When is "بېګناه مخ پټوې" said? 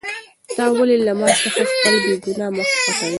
2.03-3.09